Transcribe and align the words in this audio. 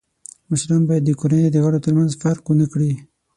مشران 0.49 0.83
باید 0.87 1.03
د 1.05 1.09
کورنۍ 1.19 1.45
د 1.51 1.57
غړو 1.63 1.83
تر 1.85 1.91
منځ 1.97 2.11
فرق 2.21 2.43
و 2.47 2.53
نه 2.61 2.65
کړي. 2.73 2.91